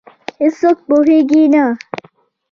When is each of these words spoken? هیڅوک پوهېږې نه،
هیڅوک 0.41 0.77
پوهېږې 0.87 1.43
نه، 1.53 1.65